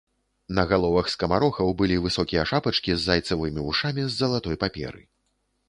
На 0.59 0.63
галовах 0.69 1.11
скамарохаў 1.15 1.69
былі 1.83 1.99
высокія 2.07 2.47
шапачкі 2.53 2.91
з 2.95 3.05
зайцавымі 3.05 3.61
вушамі 3.69 4.01
з 4.09 4.11
залатой 4.19 4.61
паперы. 4.65 5.01